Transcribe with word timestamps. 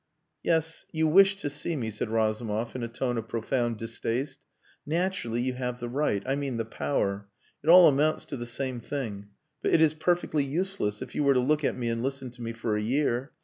"Yes 0.41 0.83
you 0.91 1.07
wished 1.07 1.37
to 1.41 1.49
see 1.51 1.75
me," 1.75 1.91
said 1.91 2.09
Razumov 2.09 2.75
in 2.75 2.81
a 2.81 2.87
tone 2.87 3.19
of 3.19 3.27
profound 3.27 3.77
distaste. 3.77 4.39
"Naturally 4.83 5.41
you 5.41 5.53
have 5.53 5.79
the 5.79 5.89
right 5.89 6.23
I 6.25 6.33
mean 6.33 6.57
the 6.57 6.65
power. 6.65 7.27
It 7.63 7.69
all 7.69 7.87
amounts 7.87 8.25
to 8.25 8.35
the 8.37 8.47
same 8.47 8.79
thing. 8.79 9.27
But 9.61 9.75
it 9.75 9.79
is 9.79 9.93
perfectly 9.93 10.43
useless, 10.43 11.03
if 11.03 11.13
you 11.13 11.23
were 11.23 11.35
to 11.35 11.39
look 11.39 11.63
at 11.63 11.77
me 11.77 11.87
and 11.87 12.01
listen 12.01 12.31
to 12.31 12.41
me 12.41 12.51
for 12.51 12.75
a 12.75 12.81
year. 12.81 13.33